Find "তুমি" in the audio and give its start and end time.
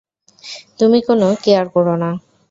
0.79-0.99